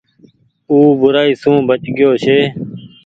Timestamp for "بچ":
1.67-1.83